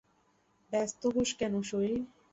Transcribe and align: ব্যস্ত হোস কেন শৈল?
ব্যস্ত 0.71 1.01
হোস 1.13 1.29
কেন 1.39 1.53
শৈল? 1.61 1.93